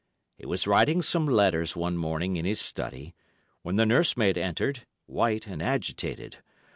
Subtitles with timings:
[0.35, 3.13] He was writing some letters one morning in his study,
[3.61, 6.37] when the nurse maid entered, white and agitated.